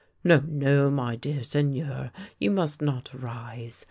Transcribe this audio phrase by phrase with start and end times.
[0.23, 2.09] "No, no, my dear Seigneur.
[2.39, 3.79] You must not rise.